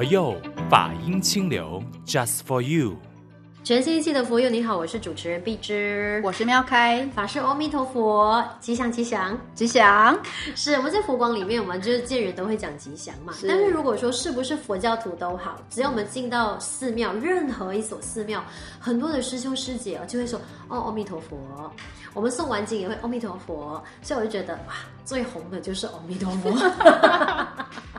[0.00, 0.34] 佛佑
[0.70, 2.96] 法音清流，Just for you。
[3.62, 10.18] 全新一期的佛佑，你好，我是主持人碧芝，我是喵开，法师阿弥陀佛，吉祥吉祥吉祥。
[10.56, 13.34] 是我们在佛光里面，我们就是见人都会讲吉祥嘛。
[13.46, 18.42] 但是如果说是不是佛教徒都好，只要我们进到寺庙，任何一所寺庙，
[18.78, 21.36] 很多的师兄师姐就会说哦，阿弥陀佛。
[22.14, 26.50] 我们诵完经也会阿弥陀佛，所以我就觉得哇，最红的就是阿弥陀佛。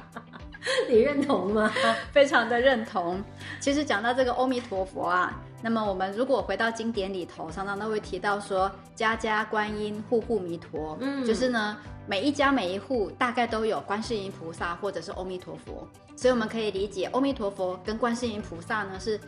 [0.90, 1.72] 你认同吗？
[2.12, 3.22] 非常的认同。
[3.60, 10.98] 其实讲到这个阿弥陀佛啊，那么我们如果回到经典里头，常常都会提到说家家观音，户户弥陀。
[11.02, 19.20] 嗯，就是呢，每一家每一户大概都有观世音菩萨或者是阿弥陀佛，所以我们可以理解阿弥陀佛跟观世音菩萨呢是，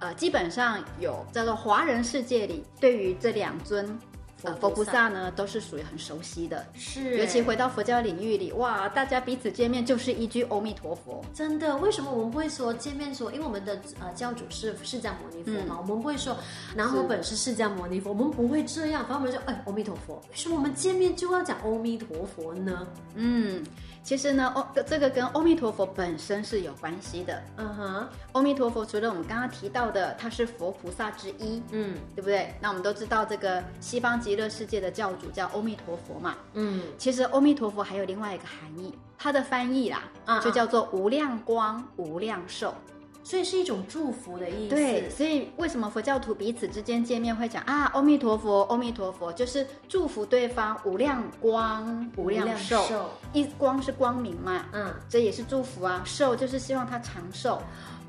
[0.00, 3.98] 呃，基本上有叫做华人世界里对于这两尊。
[4.42, 11.76] 呃，佛菩萨呢，都是属于很熟悉的，是，尤其回到佛教领域里，哇，大家彼此见面就是一句阿弥陀佛，真的。
[11.76, 16.36] 为什么我们不会说见面说，因为我们的呃教主是释迦牟尼佛嘛，嗯、我们不会说
[16.74, 20.16] 南无本师释迦牟尼佛，我们不会这样，反而我们就哎，阿弥陀佛。
[20.16, 22.86] 为什么我们见面就要讲阿弥陀佛呢？
[23.14, 23.64] 嗯。
[24.02, 27.42] 其实呢，哦，这个跟阿弥陀佛本身是有关系的。
[27.58, 32.54] 嗯哼，阿弥陀佛除了我们刚刚提到的，他是佛菩萨之一，嗯，对不对？
[32.60, 42.74] 那我们都知道这个西方极乐世界的教主叫阿弥陀佛嘛，嗯，其实阿弥陀佛还有另外一个含义，它的翻译啦，啊，就叫做无量光、无量寿。
[43.22, 44.74] 所以是一种祝福的意思。
[44.74, 53.10] 对，所以为什么佛教徒彼此之间见面会讲啊，阿弥陀佛，阿弥陀佛，就是祝福对方无量光、无量寿。
[53.32, 56.02] 一光是光明嘛，嗯，这也是祝福啊。
[56.04, 57.60] 寿就是希望他长寿。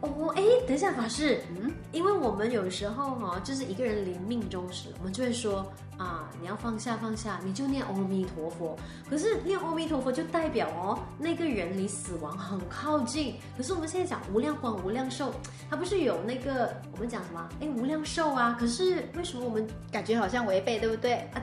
[0.02, 5.64] 哦，哎，等一下，法师，嗯，因为我们有时候哈，就是一个人临命终时，我们就会说
[6.02, 8.76] 啊，你要放下放下，你就念阿弥陀佛。
[9.08, 13.36] 可是念阿弥陀佛就代表哦，那个人离死亡很靠近。
[13.56, 15.32] 可是我们现在讲无量光、无量寿，
[15.70, 17.48] 它不是有那个我们讲什么？
[17.62, 18.58] 哎，无量寿啊。
[18.60, 21.14] 可是为什么我们感觉好像违背，对不对？
[21.34, 21.42] 啊，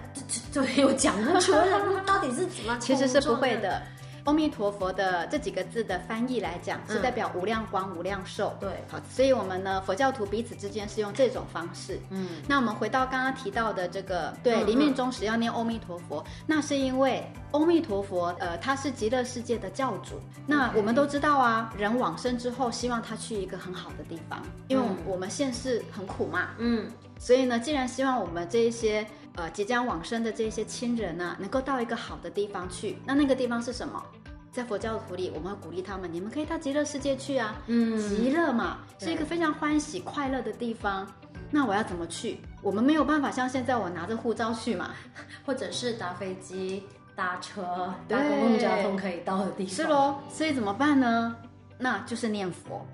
[0.53, 1.65] 对对，我讲不出来，
[2.05, 2.77] 到底是怎么？
[2.81, 3.81] 其实是不会的。
[4.29, 8.55] 阿弥陀佛的这几个字的翻译来讲，是代表无量光、无量寿。
[8.61, 11.99] 对，好，所以我们呢，佛教徒彼此之间是用这种方式。
[12.11, 20.21] 嗯，那我们回到刚刚提到的这个，对，临命终时要念阿弥陀佛，那是因为阿弥陀佛，呃，他是极乐世界的教主。
[20.47, 26.49] 那我们都知道啊，人往生之后，希望他去一个很好的地方，因为我们现世很苦嘛。
[26.59, 26.87] 嗯，
[27.19, 29.07] 所以呢，既然希望我们这一些。
[29.39, 32.99] 呃，即将往生的这些亲人呢、啊，能够到一个好的地方去。
[33.07, 34.03] 那那个地方是什么？
[34.51, 37.55] 在佛教徒里，我们会鼓励他们，你们可以到极乐世界去啊。
[37.69, 41.07] 嗯，极乐嘛，是一个非常欢喜快乐的地方。
[41.53, 42.41] 那我要怎么去？
[42.63, 44.91] 我们没有办法像现在我拿着护照去嘛，
[45.47, 46.83] 或者是搭飞机、
[47.15, 49.73] 搭车、搭公共交通可以到的地方。
[49.73, 51.37] 是喽，所以怎么办呢？
[51.79, 52.85] 那就是念佛，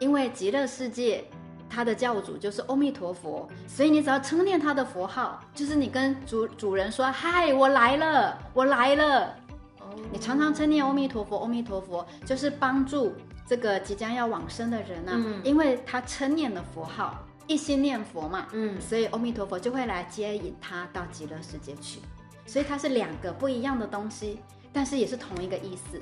[0.00, 1.24] 因为极乐世界。
[1.68, 9.34] 他的教主就是阿弥陀佛，所以你只要称念他的佛号，就是你跟主主人说：“嗨，我来了，我来了。”
[9.80, 13.12] 哦，你常常称念阿弥陀佛，阿弥陀佛，就是帮助
[13.46, 17.14] 这个即将要往生的人啊，嗯，因为他称念了佛号，
[17.46, 22.00] 一心念佛嘛，嗯，所以阿弥陀佛就会来接引他到极乐世界去，
[22.46, 24.40] 所以它是两个不一样的东西，
[24.72, 26.00] 但是也是同一个意思。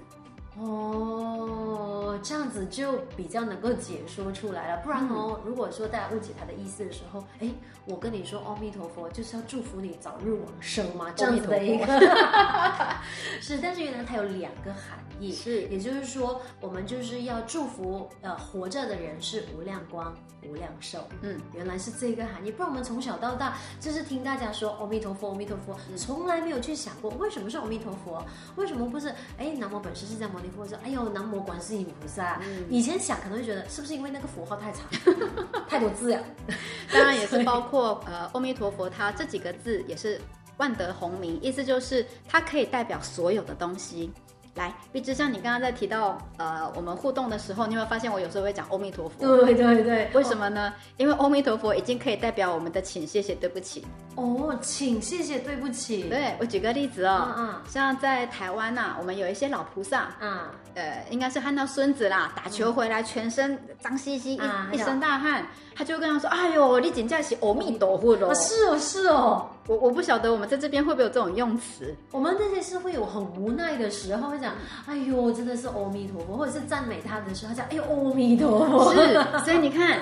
[0.57, 4.83] 哦，这样子就比较能够解说出来了。
[4.83, 7.51] 不然哦，如果说大家误解他的意思的时候，哎，
[7.87, 11.87] 我跟你说阿弥陀佛就是要祝福你早日往生嘛，这样子的一个。
[13.41, 20.15] 是，但是原来它有两个含义，是，也就是说我们就是要祝福呃活着的人是无量光、
[20.49, 21.07] 无量寿。
[21.21, 22.51] 嗯，原来是这个含义。
[22.51, 28.25] 不然我们从小到大就是听大家说阿弥陀佛、阿弥陀佛，从来没有去想过为什么是阿弥陀佛，
[28.57, 30.51] 为什么不是哎南无本师释迦牟尼。
[30.57, 32.41] 或者说，哎呦，南无观世音菩萨。
[32.47, 34.87] 嗯、以前想可能会觉得，是不是因为那个符号太长，
[35.67, 36.21] 太多字呀？
[36.93, 40.21] 当然也是包括呃，阿弥陀佛，它这几个字也是
[40.59, 44.13] 万德洪名，意思就是它可以代表所有的东西。
[44.55, 49.19] 来，碧芝，像你刚刚在提到，呃，我们互动的时候，你有没有发现我有时候会讲阿弥陀佛？
[49.19, 50.69] 对对对，为什么呢？
[50.69, 53.85] 哦、因为阿弥陀佛已经可以代表我们的请、谢谢、对不起。
[54.15, 56.05] 哦，请、谢谢、对不起。
[56.05, 60.39] 对，我举个例子哦，嗯嗯，像在台湾呐、啊，我们有一些老菩萨，嗯，
[60.75, 65.45] 呃，应该是看到孙子啦，打球回来，全身脏兮兮，嗯、一一身大汗。
[65.75, 69.47] 他就跟他说：“哎呦，你真的是阿弥陀佛喽！”是哦，是哦。
[69.67, 71.95] 我我不晓得我们在这边会不会有这种用词。
[72.11, 74.53] 我们这些是会有很无奈的时候会讲
[74.87, 80.01] ：“哎呦，真的是阿弥陀佛。”或者是赞美他的时候，他讲：“哎呦，阿弥陀佛。”是，所以你看，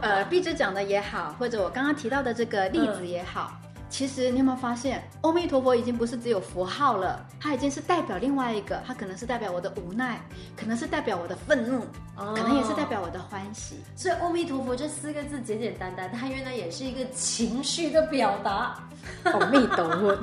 [0.00, 3.52] 呃，壁纸讲的也好，或者我刚刚提到的这个例子也好，
[3.92, 10.18] 其实你有没有发现，阿弥陀佛已经不是只有符号了，它已经是代表另外一个，它可能是代表我的无奈，
[10.56, 11.82] 可能是代表我的愤怒，
[12.16, 13.76] 哦、可能也是代表我的欢喜。
[13.94, 18.82] 所以阿弥陀佛这四个字简简单单，它原来也是一个情绪的表达。
[19.24, 20.18] 阿弥陀佛，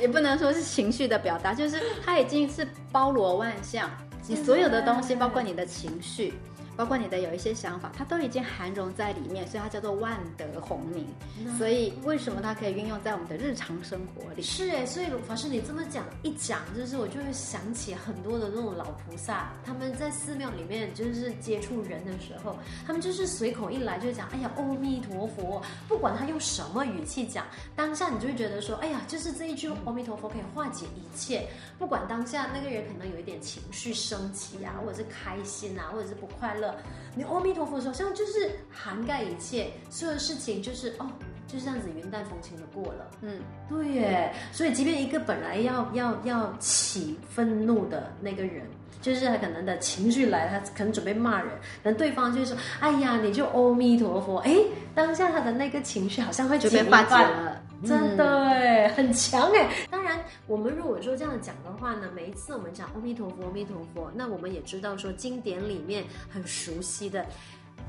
[0.00, 3.90] 也不能说是情绪的表达，就是它已经是包罗万象，
[4.28, 6.32] 你所有的东西，包括你的情绪。
[6.76, 11.06] 包括你的有一些想法，它都已经含容在里面，所以它叫做万德洪名。
[11.38, 14.42] 嗯、所以为什么它可以运用在我们的日常生活里？
[14.42, 22.56] 是哎，所以法师你这么讲一讲，就是我就会想起很多的那种老菩萨，他们在寺庙里面就是接触人的时候，
[22.86, 31.48] 他们就是随口一来就讲，哎呀，阿弥陀佛，不管他用什么语气讲，当下你就会觉得说，哎呀，就是这一句阿弥陀佛可以化解一切，
[31.78, 36.65] 不管当下那个人可能有一点情绪升起啊，或者是开心啊，或者是不快乐。
[37.14, 41.06] 你阿弥陀佛的时候，像就是涵盖一切，所有的事情就是哦，
[41.46, 43.10] 就是这样子云淡风轻的过了。
[43.22, 44.34] 嗯，对耶。
[44.52, 48.66] 所以，即便一个本来要要要起愤怒的那个人，
[49.06, 51.48] 就是他可能的情绪来，他可能准备骂人，
[51.84, 54.56] 那对方就是说：“哎呀，你就阿弥陀佛。”哎，
[54.96, 57.62] 当下他的那个情绪好像会就被化解了。
[57.84, 59.70] 真的哎，很强哎。
[59.88, 60.18] 当然，
[60.48, 67.24] 我们如果说这样讲的话呢，每一次我们讲阿弥陀佛，阿弥陀佛，那我们也知道说经典里面很熟悉的。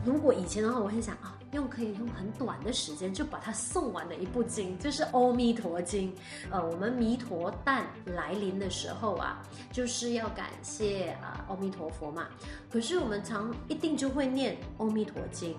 [0.06, 6.12] 如果以前的话，我会想啊，用可以用很短的时间就把它诵完的一部经，就是《阿弥陀经》。
[6.52, 9.42] 呃，我们弥陀诞来临的时候啊，
[9.72, 12.28] 就是要感谢啊阿弥陀佛嘛。
[12.70, 15.54] 可是我们常一定就会念《阿弥陀经》，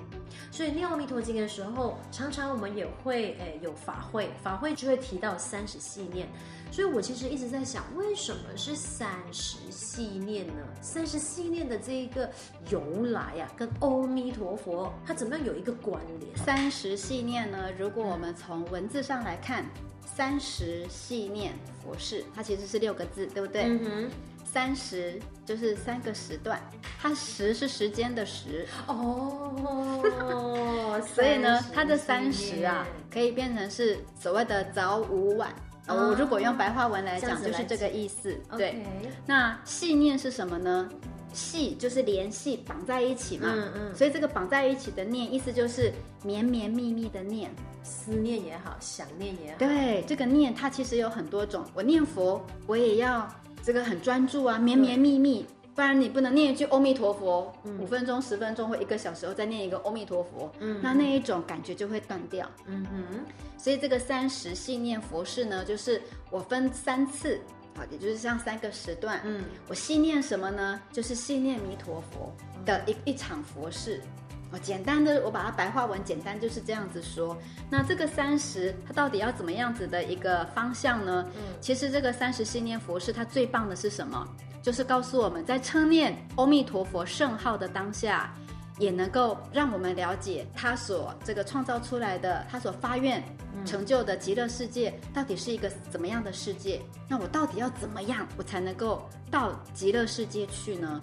[0.50, 6.28] 所以念《阿弥陀经》的时候，常常我们也会诶有法会，法会就会提到三十系念。
[6.70, 10.62] 所以我其实一直在想，为什么是三十系念呢？
[10.82, 12.30] 三十系念的这一个
[12.68, 16.36] 由来啊，跟阿弥陀佛它怎么样有一个关联？
[16.36, 17.70] 三十系念呢？
[17.78, 19.64] 如果我们从文字上来看，
[20.04, 23.64] 三十系念佛事，它其实是六个字，对不对？
[23.64, 24.10] 嗯哼。
[24.50, 26.58] 三十就是三个时段，
[26.98, 35.54] 它时是时间的时哦， 所以呢，它的三十啊，可以变成是所谓的早午晚。
[35.86, 38.34] 我如果用白话文来讲，就是这个意思。
[38.56, 38.82] 对，
[39.26, 40.88] 那系念是什么呢？
[41.32, 43.52] 系就是联系、绑在一起嘛。
[43.52, 43.94] 嗯嗯。
[43.94, 45.92] 所以这个绑在一起的念，意思就是
[46.24, 47.50] 绵绵密密的念，
[47.82, 49.58] 思念也好，想念也好。
[49.58, 51.64] 对，这个念它其实有很多种。
[51.74, 53.28] 我念佛，我也要
[53.62, 55.46] 这个很专注啊，绵绵密密。
[55.74, 62.50] 不然你不能念一句阿弥陀佛，五分钟、十分钟或一个小时后再念一个阿弥陀佛，嗯，那那一种感觉就会断掉。
[62.66, 63.20] 嗯哼，
[63.56, 66.02] 所以这个三十系念佛事呢，就是
[66.32, 67.40] 我分三次，
[67.78, 69.20] 啊，也就是像三个时段。
[69.24, 70.80] 嗯，我信念什么呢？
[70.92, 72.34] 就是信念弥陀佛
[72.64, 74.02] 的一一场佛事。
[74.50, 77.36] 哦，简单的，我把它白话文简单就是这样子说。
[77.70, 81.24] 那这个三十，它到底要怎么样子的一个方向呢？
[81.36, 84.26] 嗯，其实这个三十信念佛事，它最棒的是什么？
[84.62, 88.34] 就是告诉我们在称念阿弥陀佛圣号的当下，
[88.78, 93.22] 也能够让我们了解他所这个创造出来的，他所发愿
[93.64, 96.80] 成就的极乐世界到底是一个怎么样的世界？
[97.08, 101.00] 那我到底要怎么样，我才能够到极乐世界去呢？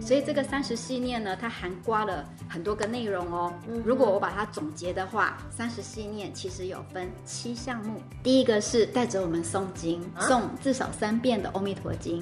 [0.00, 3.52] 所以这个三十系念呢，它涵盖了很多个内容哦。
[3.84, 8.02] 如果我把它总结的话，三十系念其实有分七项目。
[8.22, 12.20] 第一个是带着我们诵经，诵至少三遍的《阿弥陀经》。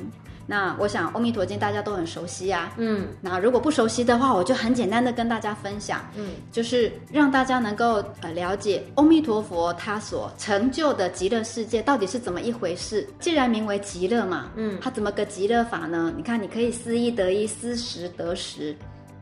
[0.53, 2.71] 那我想《阿弥陀经》大家都很熟悉啊。
[2.77, 3.09] 嗯。
[3.23, 6.05] 那如果不熟悉的话，我就很简单的跟大家分享。
[6.15, 6.29] 嗯。
[6.51, 13.09] 就是让大家能够呃了解阿弥陀佛他所成就的极乐世界到底是怎么一回事。
[13.19, 16.13] 既然名为极乐嘛，嗯，它怎么个极乐法呢？
[16.15, 18.77] 你看，你可以思一得一，思十得十，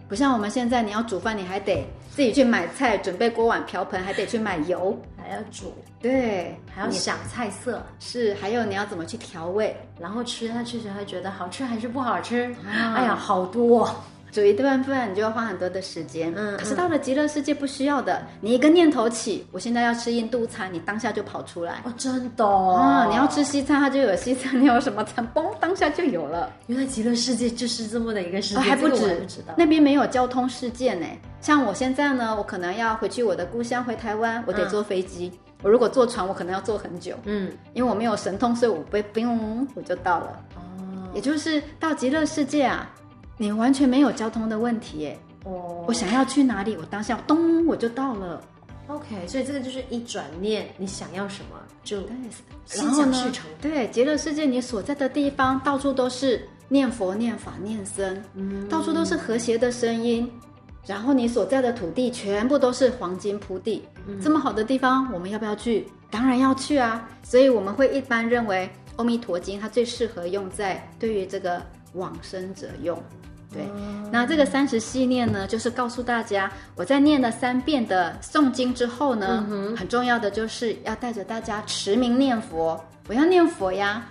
[0.09, 4.99] 不像我们现在，你要煮饭，你还得自己去买菜，准备锅碗瓢盆，还得去买油，
[5.31, 13.89] 还要煮，对，还要想菜色，是，还有你要怎么去调味，然后吃下去时还觉得好吃还是不好吃，啊、哎呀，好多。
[14.33, 16.33] 煮一顿饭，你就要花很多的时间。
[16.37, 21.83] 嗯，可是到了极乐世界不需要的，你一个念头起，我现在要吃印度餐，你当下就跑出来。
[21.85, 22.47] 哦，真的。
[22.47, 26.51] 啊，你要吃西餐，它就有西餐；你有什么餐， 嘣，当下就有了。
[26.69, 29.27] 原来极乐世界就是这么的一个世界，还不止。
[29.57, 31.07] 那边没有交通事件呢。
[31.41, 35.33] 像我现在呢，我可能要回去我的故乡，回台湾，我得坐飞机。
[35.63, 37.15] 我如果坐船，我可能要坐很久。
[37.25, 40.41] 嗯，因为我没有神通，所以我不不用，我就到了。
[40.57, 40.61] 哦，
[41.13, 42.89] 也就是到极乐世界啊。
[43.41, 45.19] 你完全没有交通的问题耶！
[45.45, 48.45] 哦，我想要去哪里，我当下咚我就到了。
[48.89, 52.03] OK，所以这个就是一转念，你想要什么就
[52.67, 53.47] 心想事成。
[53.59, 60.31] 对，极乐世界你所在的地方，到处都是念佛、念法、念僧，嗯，到处都是和谐的声音。
[60.87, 65.87] 然后你所在的土地全部都是黄金铺地，嗯、这么好的地方，我们要不要去？
[66.11, 67.09] 当然要去啊！
[67.23, 71.63] 所以我们会一般认为《阿弥陀经》它最适合用在对于这个
[71.95, 73.03] 往生者用。
[73.53, 84.07] 对，嗯、那这个三十系念呢，就是告诉大家，我在念了三遍的诵经之后呢，嗯、很重要的就是要带着大家持名念佛，我要念佛呀。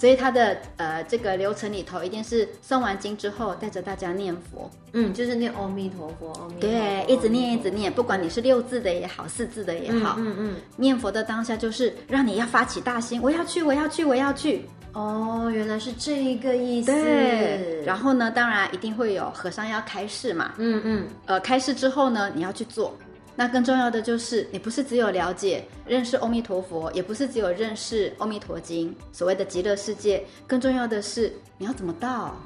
[0.00, 14.64] 所以他的呃这个流程里头，一定是诵完经之后，带着大家念佛，嗯，就是念阿弥陀佛，阿弥陀佛，对，一直念一直念，不管你是六字的也好，四字的也好，嗯嗯，嗯念佛的当下就是让你要发起大心，我要去，我要去，我要去。
[14.92, 16.90] 哦，原来是这一个意思。
[16.90, 22.96] 对，然后呢，当然一定会有和尚要开示嘛，嗯嗯，呃，开示之后呢，你要去做。
[23.36, 32.36] 那更重要的就是，你不是只有了解、认识阿弥陀佛，也不是只有认识《阿弥陀经》所谓的极乐世界，更重要的是你要怎么到？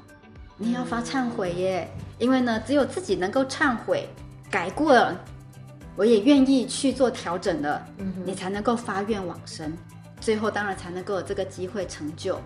[0.56, 1.90] 你要发忏悔耶！
[1.96, 4.08] 嗯、因为呢，只有自己能够忏悔、
[4.48, 5.20] 改过了，
[5.96, 7.84] 我也愿意去做调整的，
[8.24, 9.72] 你才能够发愿往生，
[10.20, 12.38] 最后当然才能够有这个机会成就。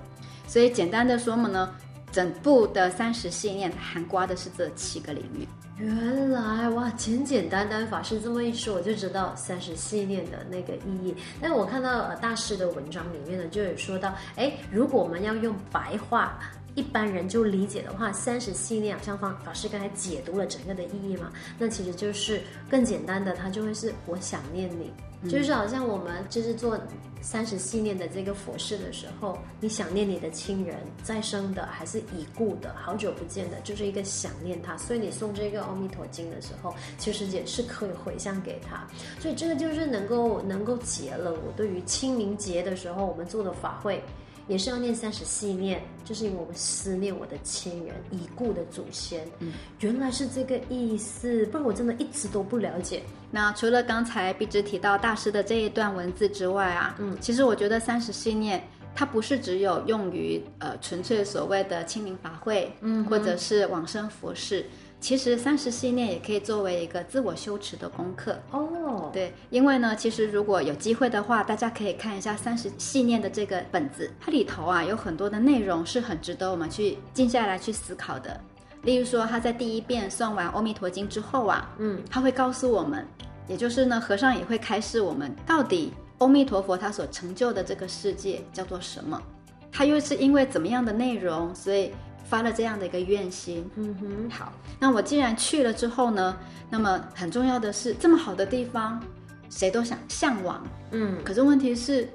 [0.47, 1.75] 所以简单的说嘛呢，
[2.11, 5.47] 整部的三十信念涵盖的是这七个领域。
[5.81, 11.15] 原来哇，简简单单法师这么一说，我就知道三十系念的那个意义。
[11.41, 16.37] 但我看到呃大师的文章里面呢，就有说到，哎，如果我们要用白话，
[16.75, 24.93] 一般人就理解的话，三十系念，像方法师刚才解读了整个的意义嘛，那其实就是更简单的，它就会是我想念你。
[25.29, 26.79] 就是好像我们就是做
[27.21, 34.77] 三十系列的这个佛事的时候，你想念你的亲人，再生的还是已故的，好久不见的，就是一个想念他。
[34.77, 38.87] 所以你送这个《阿弥陀经》的时候，其实也是可以回向给他。
[39.19, 44.03] 所以这个就是能够能够结了我对于清明节的时候我们做的法会。
[44.49, 49.25] 也是要念三十系念，就是因为我们思念我的亲人、已故的祖先。
[49.39, 53.03] 嗯，原来是这个意思，不然我真的一直都不了解。
[53.31, 64.65] 那除了刚才碧芝提到大师的这一段文字之外啊，嗯，其实我觉得三十系念它不是只有用于呃纯粹所谓的清明法会，嗯，或者是往生佛事。
[65.01, 69.11] 其实三十系列也可以作为一个自我修持的功课哦。
[69.13, 78.41] 对，因为呢，其实如果有机会的话，大家可以看一下三十系列的这个本子，它里头啊有很多的内容是很值得我们去静下来去思考的。
[78.83, 83.07] 例如说，他在第一遍算完《阿弥陀经》之后啊，嗯，他会告诉我们，
[83.47, 89.21] 也就是呢，和尚也会开示我们，到底阿弥陀佛他所成就的这个世界叫做什么？
[89.71, 91.93] 他又是因为怎么样的内容，所以。
[92.29, 96.37] 发了这样的一个愿心，嗯哼，好，那我既然去了之后呢，
[96.69, 99.03] 那么很重要的是，这么好的地方，
[99.49, 102.07] 谁都想向往，嗯，可是问题是，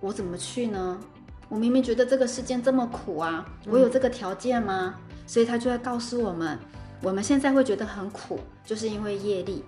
[0.00, 1.00] 我怎么去呢？
[1.48, 4.94] 我明明觉得这个世界这么苦啊，我有这个条件吗？
[4.96, 6.58] 嗯、所以他就会告诉我们，
[7.02, 9.64] 我们现在会觉得很苦，就是因为业力。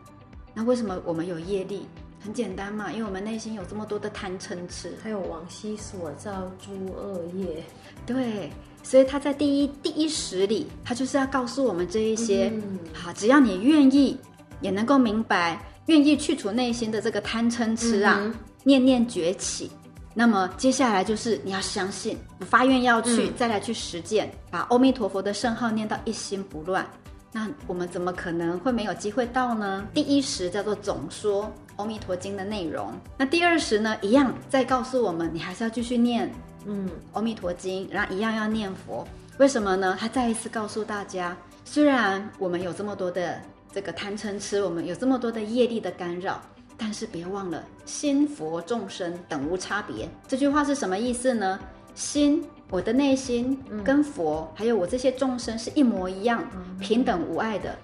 [0.52, 1.86] 那为什么我们有业力？
[2.20, 7.64] 很简单嘛，因为我们内心有这么多的贪嗔痴，还有往昔所造诸恶业，
[8.04, 8.50] 对。
[8.86, 14.16] 所以他在第一第一时里，他就是要告诉我们这一些，嗯、好，只要你愿意，
[14.60, 19.68] 也能够明白，愿意去除内心的这个贪嗔痴啊，嗯、念念崛起。
[20.14, 22.16] 那么接下来就是你要相信，
[22.48, 26.88] 发愿要去，嗯、再来去实践，把阿弥陀佛的圣号念到一心不乱。
[27.32, 29.84] 那我们怎么可能会没有机会到呢？
[29.92, 36.32] 第一时叫做总说阿弥陀经的内容，那第二时呢，一样再告诉我们，你还是要继续念。
[36.66, 39.06] 嗯，阿弥陀经，然后一样要念佛，
[39.38, 39.96] 为什么呢？
[39.98, 43.40] 他再一次告诉大家，虽然我们有这么多的
[43.72, 46.42] 这个贪嗔痴，我们有这么多的业力的干扰，
[46.76, 50.08] 但是别忘了，心佛众生等无差别。
[50.26, 51.58] 这句话是什么意思呢？
[51.94, 56.44] 心，我的内心跟佛，还有我这些众生是一模一样，
[56.80, 57.74] 平等无碍的。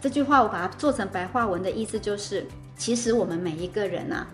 [0.00, 4.26] 这句话我把它做成白话文的意思就是，其实我们每一个人啊，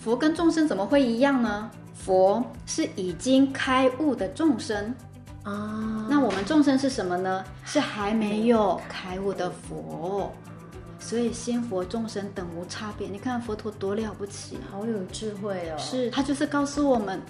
[0.00, 1.70] 佛跟众生怎么会一样呢？
[1.94, 4.94] 佛是已经开悟的众生
[5.44, 7.44] 啊，那我们众生是什么呢？
[7.64, 10.32] 是还没有开悟的佛，
[10.98, 13.08] 所以心佛众生等无差别。
[13.08, 15.78] 你看佛陀多了不起，好有智慧哦。
[15.78, 17.20] 是他就是告诉我们，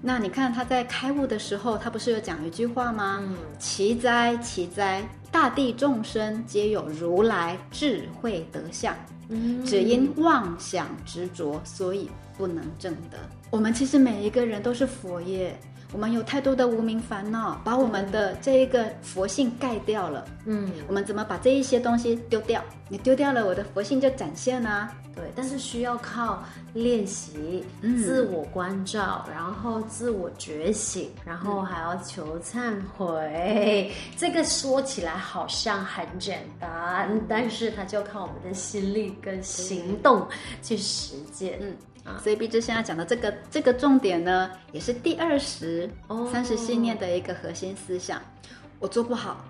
[0.00, 3.18] 那你看他在开悟的时候，他不是有讲一句话吗？
[3.22, 8.96] 嗯，奇哉奇哉，大地众生皆有如来智慧德相，
[9.28, 12.08] 嗯，只因妄想执着，所以
[12.38, 13.18] 不能证得。
[13.50, 15.58] 我们其实每一个人都是佛耶，
[15.92, 20.24] 我们有太多的无名烦恼，把我们的这一个佛性盖掉了。
[20.44, 22.62] 嗯，我们怎么把这一些东西丢掉？
[22.90, 24.92] 你丢掉了，我的佛性就展现啊。
[25.14, 33.90] 对，但是需要靠练习、自我关照，嗯、然后自我觉醒，然后还要求忏悔。
[33.90, 40.24] 嗯、这个说起来好像很简单，嗯、但是它就靠我们的心力跟行动
[40.62, 41.58] 去实践。
[41.62, 41.74] 嗯。
[42.22, 45.88] 所以碧枝现在讲的这个这个重点呢，也是第二十
[46.32, 48.20] 三十信念的一个核心思想。
[48.78, 49.44] 我做不好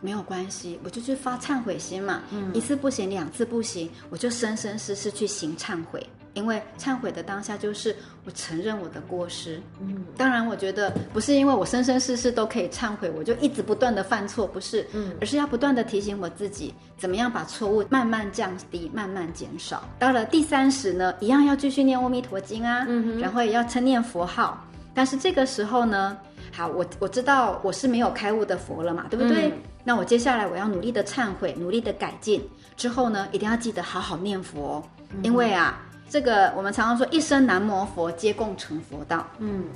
[0.00, 2.22] 没有关系，我就去发忏悔心嘛。
[2.30, 6.04] 嗯，一次不行，两次不行，我就生生世世去行忏悔。
[6.34, 7.94] 因为忏悔的当下就是
[8.24, 19.82] 我承认我的过失，嗯，当然我觉得不是因为我生生世世都可以忏悔，我就一直不断的犯错，不是，嗯，而是要不断的提醒我自己，怎么样把错误慢慢降低，慢慢减少。
[19.98, 26.16] 到了第三十呢，一样要继续念阿弥陀经啊，嗯，然后也要称念佛号，但是这个时候呢，
[26.52, 29.48] 好，我我知道我是没有开悟的佛了嘛，对不对？
[29.48, 32.40] 嗯，那我接下来我要努力的忏悔，努力的改进，
[32.76, 35.80] 之后呢，一定要记得好好念佛，嗯，因为啊。
[36.10, 39.24] 这个我们常常说一生南无佛，皆共成佛道。
[39.38, 39.66] 嗯，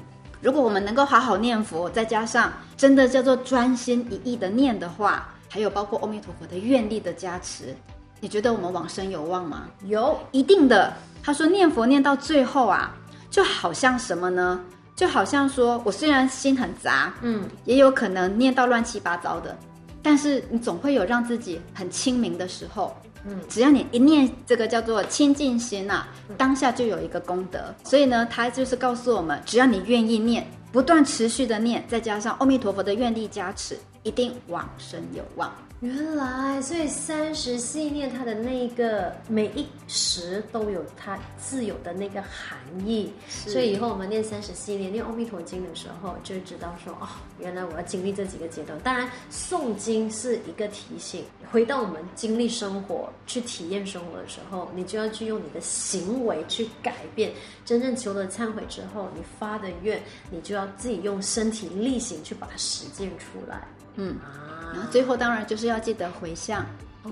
[0.43, 7.73] 如果我们能够好好念佛，再加上真的叫做专心一意的念的话，还有包括阿弥陀佛的愿力的加持，
[8.19, 9.69] 你觉得我们往生有望吗？
[9.85, 10.93] 有，一定的。
[11.23, 12.93] 他说念佛念到最后啊，
[13.31, 14.61] 就好像什么呢？
[14.97, 19.57] 就好像说我虽然心很杂，嗯，也有可能念到乱七八糟的，
[20.03, 22.93] 但是你总会有让自己很清明的时候。
[23.27, 27.75] 嗯，只要你一念这个叫做清净心呐、啊，当下就有一个功德。
[27.83, 35.51] 所以呢，他就是告诉我们，只要你愿意念，不断持续的念，再加上阿弥陀佛的愿力加持，一定往生有望。
[35.85, 43.13] 原来，所以三十系列它的那个每一时都有它自有的那个含义。
[43.29, 48.79] 所以以后我们念三十系列、念阿弥陀经的时候，就知道说哦，原来我要经历这几个阶段。
[48.81, 51.23] 当然，诵经是一个提醒，
[51.53, 57.31] 回到我们经历生活、去体验生活的时候，你就要去用你的行为去改变。
[57.67, 63.69] 真正求了忏悔之后，你发的愿，你就要自己用身体力行去把它实践出来。
[63.97, 64.64] 嗯啊。
[64.75, 66.67] 然后最后当然就是要记得回向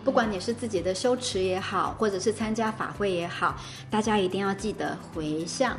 [0.05, 3.57] 不管你是自己的修持也好，或者是参加法会也好，
[3.91, 5.77] 大家一定要记得回向。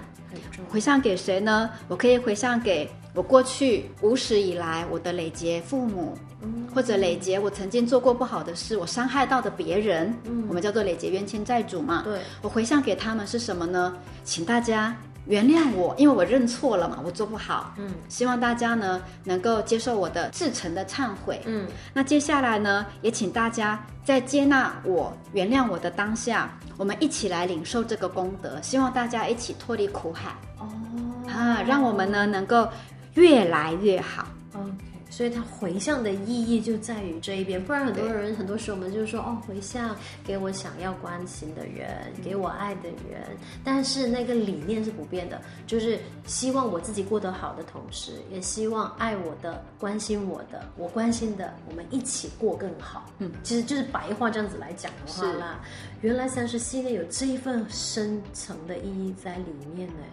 [0.69, 1.69] 回向给谁呢？
[1.87, 12.01] 我可以回向给我过去无始以来我的累劫父母，嗯、或者累劫我曾经做过不好的事，我伤害到的别人，嗯、我们叫做累劫冤亲债主嘛。
[12.03, 13.95] 对，我回向给他们是什么呢？
[14.23, 14.95] 请大家。
[15.25, 17.73] 原谅我，因为我认错了嘛，我做不好。
[17.77, 21.41] 嗯，希望大家呢能够接受我的至诚的忏悔。
[21.45, 28.61] 嗯，那接下来呢，也请大家在接纳我、原谅我的当下，我们一起来领受这个功德。
[28.61, 30.35] 希望大家一起脱离苦海。
[30.59, 30.67] 哦，
[31.27, 32.67] 啊，让我们呢能够
[33.13, 34.27] 越来越好。
[34.55, 34.77] 嗯。
[35.13, 53.05] 所以它回向的意义就在于这一边，不然很多人很多时候我们就说哦，回向给我想要关心的人，给我爱的人，但是那个理念是不变的，就是希望我自己过得好的同时，也希望爱我的、关心我的、我关心的，我们一起过更好。
[53.19, 55.59] 嗯，其实就是白话这样子来讲的话啦。
[56.03, 60.03] 原来三十系列有这一份深层的意义在里面呢。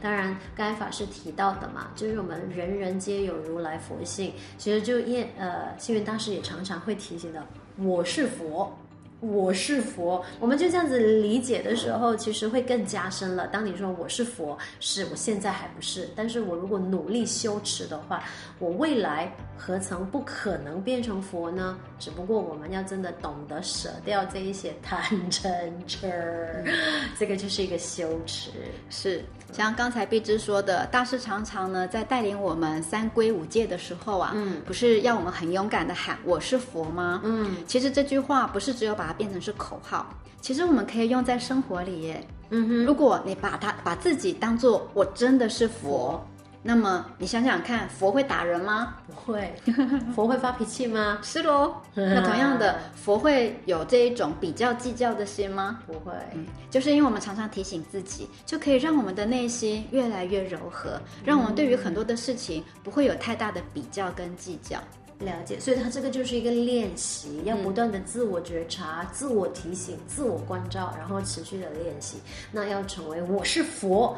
[0.00, 4.32] 当然，该法师提到的嘛，就是我们人人皆有如来佛性。
[4.56, 7.44] 其实就因呃，星云大师也常常会提醒的，
[7.76, 8.78] 我是佛。
[9.20, 13.46] 我是佛，我们就这样子理解的时候，其实会更加深了。
[13.48, 18.24] 当你说我是佛，是我现在还不是，但是我如果努力修持的话，
[18.58, 21.78] 我未来何曾不可能变成佛呢？
[21.98, 26.64] 只不过我们要真的懂得舍掉这一些贪嗔痴，
[27.18, 28.50] 这个就是一个修持。
[28.88, 37.20] 是像刚才碧芝说的，大师常常呢在带领我们三皈五戒的时候啊，嗯，不是要我们很勇敢的喊我是佛吗？
[37.22, 40.06] 嗯，其实这句话不是只有把它变成是口号，
[40.40, 42.24] 其实我们可以用在生活里耶。
[42.50, 46.24] 嗯哼，如果你把它把自己当做我真的是佛，
[46.62, 48.94] 那么你想想看，佛会打人吗？
[49.08, 49.52] 不会。
[50.14, 51.18] 佛会发脾气吗？
[51.22, 51.74] 是喽。
[51.94, 55.80] 那同样的，佛会有这一种比较计较的心吗？
[55.88, 56.12] 不会。
[56.34, 64.78] 嗯，就是因为我们常常提醒自己，就可以让我们的内心越来越柔和，让我们对于很多的事情不会有太大的比较跟计较。
[65.20, 72.16] 了解，所以它这个就是一个练习，要不断的自我觉察、嗯、自我提醒、自我关照，然后持续的练习。
[72.50, 74.16] 那要成为我是佛，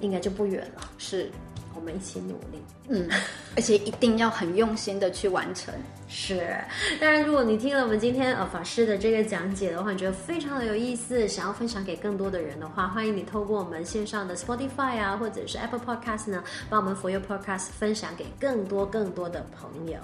[0.00, 0.90] 应该就不远了。
[0.98, 1.30] 是，
[1.76, 2.62] 我们一起努力。
[2.88, 3.08] 嗯，
[3.54, 5.72] 而且一定要很用心的去完成。
[6.14, 6.46] 是，
[7.00, 19.98] 当然，如果你听了我们今天呃法师的这个讲解的话，你觉得非常的有意思，想要分享给更多的人的话，欢迎你透过我们线上的 Spotify 啊，或者是 Apple Podcast 呢，把我们 For You Podcast 分享给更多更多的朋友。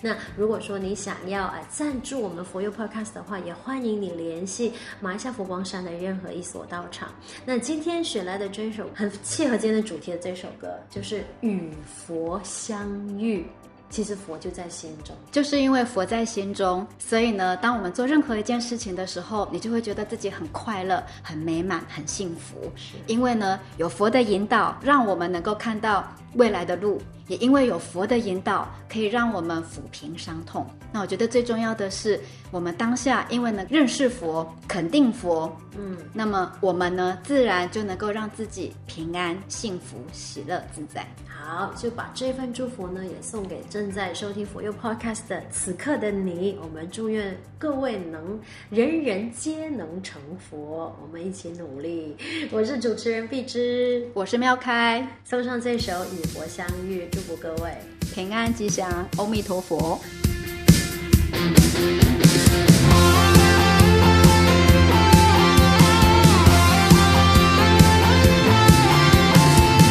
[0.00, 7.12] 那如果说你想要呃赞助我们 For You Podcast 的话，也欢迎你联系马来西亚佛光山的任何一所道场。
[7.44, 13.44] 那今天选来的这首很契合今天的主题的这首歌，就是与佛相遇。
[13.92, 22.72] 其实佛就在心中，就是因为佛在心中，所以呢，当我们做任何一件事情的时候，你就会觉得自己很快乐、很美满、很幸福。
[23.06, 27.00] 因为呢，有佛的引导，让我们能够看到未来的路。
[27.28, 30.66] 也因为有佛的引导，可以让我们抚平伤痛。
[30.92, 41.06] 那我觉得最重要的是，我们当下因为呢认识佛、肯定佛，嗯，那么我们呢自然就能够让自己平安、幸福、喜乐、自在。
[41.26, 46.58] 好，就把这份祝福呢也送给正在收听 For You Podcast 的此刻的你。
[46.60, 52.16] 我们祝愿各位能人人皆能成佛，我们一起努力。
[52.50, 55.92] 我是主持人碧芝，我是妙开，送上这首
[56.22, 57.02] 《与佛相遇》。
[57.10, 57.72] 祝福各位
[58.14, 60.00] 平安吉祥，阿弥陀佛。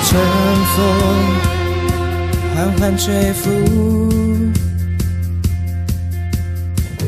[0.06, 0.22] 春
[0.76, 0.86] 风
[2.54, 3.50] 缓缓吹拂，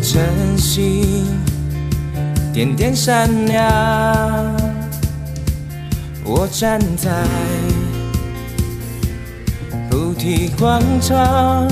[0.01, 1.25] 晨曦
[2.53, 4.55] 点点闪亮，
[6.23, 7.11] 我站在。
[10.13, 11.67] 菩提广场，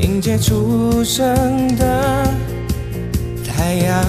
[0.00, 2.24] 迎接初升的
[3.46, 4.02] 太阳，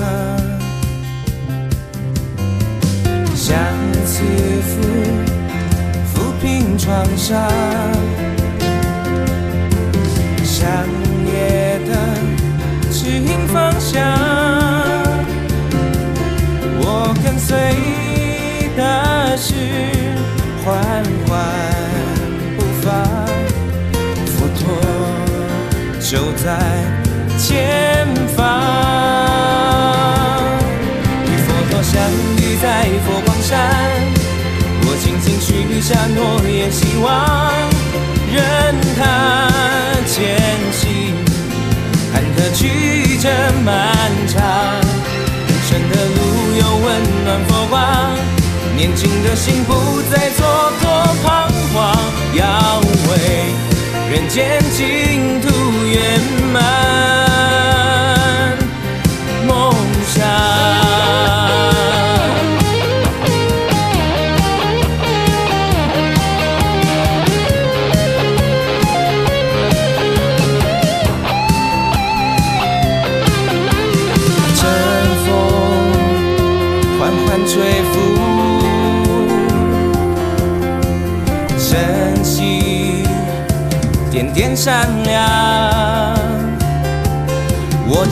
[3.36, 3.58] 相
[4.06, 4.24] 思
[4.64, 4.80] 抚
[6.14, 7.38] 抚平创伤，
[10.42, 10.72] 相
[11.26, 11.98] 约的
[12.94, 14.02] 指引方向，
[16.80, 17.58] 我跟随
[18.78, 19.54] 的是
[20.64, 21.04] 幻
[26.16, 26.48] 就在
[27.38, 28.40] 前方，
[31.26, 31.92] 与佛陀相
[32.38, 33.52] 遇在佛光山，
[34.86, 37.12] 我轻轻许下诺言，希望
[38.32, 38.40] 任
[38.96, 39.52] 他
[40.08, 40.40] 前
[40.72, 41.14] 行，
[42.14, 43.28] 坎坷曲折
[43.66, 43.76] 漫
[44.30, 44.40] 长，
[45.50, 46.18] 人生的路
[46.56, 46.88] 有温
[47.26, 47.76] 暖佛光，
[48.78, 50.40] 年轻的心不再蹉
[50.80, 50.84] 跎
[51.22, 51.76] 彷徨，
[52.36, 52.80] 要
[53.12, 53.12] 为。
[54.08, 55.65] 人间净土
[56.06, 56.20] 圆
[56.54, 56.85] 满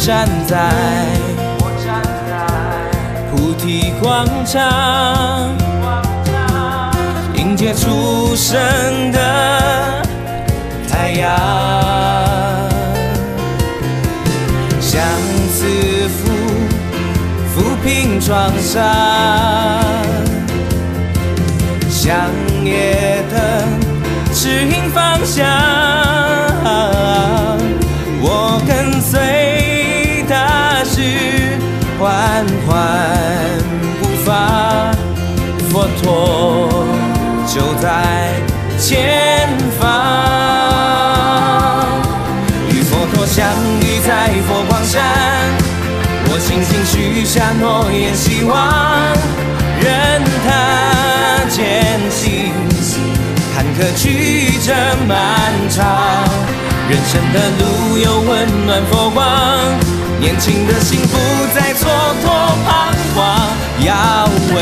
[0.06, 0.60] 站在
[3.32, 5.56] 菩提广场，
[7.36, 8.60] 迎接初升
[9.14, 10.04] 的
[10.90, 11.32] 太阳，
[14.82, 15.02] 相
[15.54, 15.66] 思
[16.10, 16.28] 抚
[17.56, 18.84] 抚平创伤，
[21.90, 22.30] 相
[22.66, 23.64] 夜的
[24.34, 25.48] 指引方向。
[28.26, 29.20] 我跟随
[36.04, 36.86] 佛
[37.48, 38.34] 就在
[38.78, 39.82] 前方。
[42.70, 43.48] 与佛陀相
[43.82, 45.02] 遇在佛光山，
[46.30, 48.54] 我轻轻许下诺言，希望
[49.80, 50.48] 任他
[51.50, 52.54] 前行。
[53.56, 54.74] 坎坷曲折
[55.08, 55.14] 漫
[55.70, 55.82] 长，
[56.90, 59.24] 人生的路有温暖佛光，
[60.20, 61.16] 年轻的心不
[61.54, 61.86] 再蹉
[62.24, 62.26] 跎
[62.66, 62.68] 彷
[63.16, 63.18] 徨，
[63.86, 64.58] 要为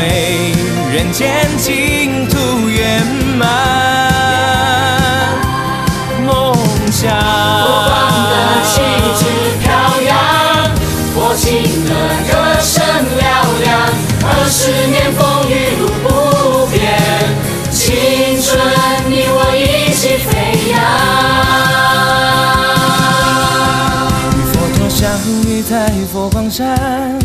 [0.92, 3.02] 人间净土圆
[3.38, 3.48] 满
[6.26, 6.54] 梦
[6.92, 7.08] 想。
[7.08, 7.96] 佛光
[8.28, 8.34] 的
[8.68, 8.76] 旗
[9.16, 9.24] 帜
[9.62, 10.12] 飘扬，
[11.14, 11.48] 佛情
[11.86, 11.90] 的
[12.28, 12.84] 歌声
[13.16, 13.24] 嘹
[13.62, 13.72] 亮，
[14.22, 16.06] 二十年风雨路不
[16.66, 16.76] 变。
[17.70, 18.50] 青春，
[19.08, 20.30] 你我一起飞
[20.72, 20.74] 扬。
[24.36, 25.00] 与佛陀相
[25.46, 25.72] 遇在
[26.12, 27.18] 佛光山，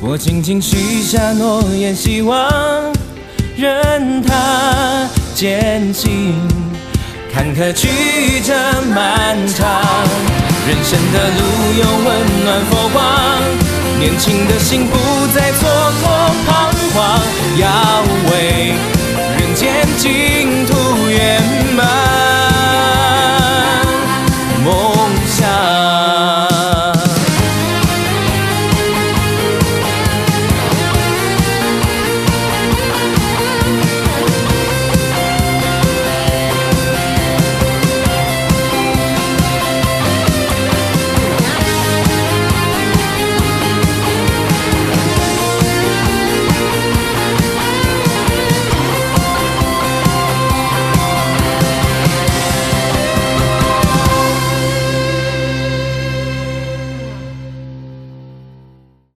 [0.00, 2.48] 我静静许下诺言，希望
[3.60, 6.34] 任他艰辛，
[7.30, 8.54] 坎坷曲折
[8.94, 9.68] 漫长，
[10.66, 11.40] 人生的路
[11.78, 12.08] 有温
[12.42, 13.04] 暖佛光，
[13.98, 14.96] 年轻的心不
[15.34, 15.89] 再错。